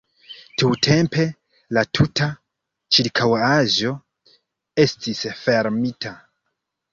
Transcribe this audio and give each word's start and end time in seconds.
Tiutempe 0.59 1.25
la 1.77 1.83
tuta 1.99 2.29
ĉirkaŭaĵo 2.97 3.93
estis 4.87 5.23
fermita. 5.45 6.17